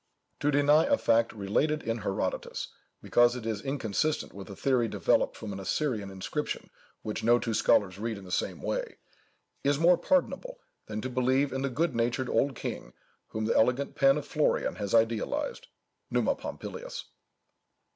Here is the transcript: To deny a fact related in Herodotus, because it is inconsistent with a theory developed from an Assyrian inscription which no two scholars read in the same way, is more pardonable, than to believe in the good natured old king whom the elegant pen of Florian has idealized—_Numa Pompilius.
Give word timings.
To 0.39 0.49
deny 0.49 0.85
a 0.85 0.97
fact 0.97 1.31
related 1.31 1.83
in 1.83 1.99
Herodotus, 1.99 2.69
because 3.03 3.35
it 3.35 3.45
is 3.45 3.61
inconsistent 3.61 4.33
with 4.33 4.49
a 4.49 4.55
theory 4.55 4.87
developed 4.87 5.37
from 5.37 5.53
an 5.53 5.59
Assyrian 5.59 6.09
inscription 6.09 6.71
which 7.03 7.23
no 7.23 7.37
two 7.37 7.53
scholars 7.53 7.99
read 7.99 8.17
in 8.17 8.23
the 8.23 8.31
same 8.31 8.63
way, 8.63 8.97
is 9.63 9.77
more 9.77 9.99
pardonable, 9.99 10.57
than 10.87 11.01
to 11.01 11.09
believe 11.11 11.53
in 11.53 11.61
the 11.61 11.69
good 11.69 11.95
natured 11.95 12.29
old 12.29 12.55
king 12.55 12.93
whom 13.27 13.45
the 13.45 13.55
elegant 13.55 13.93
pen 13.93 14.17
of 14.17 14.25
Florian 14.25 14.77
has 14.77 14.95
idealized—_Numa 14.95 16.35
Pompilius. 16.35 17.03